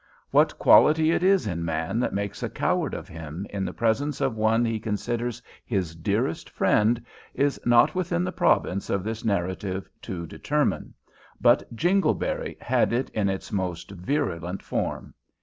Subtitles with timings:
[0.31, 4.19] What quality it is in man that makes a coward of him in the presence
[4.19, 9.87] of one he considers his dearest friend is not within the province of this narrative
[10.01, 10.95] to determine,
[11.39, 15.13] but Jingleberry had it in its most virulent form.